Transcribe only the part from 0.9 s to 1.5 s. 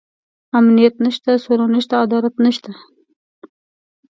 نشته،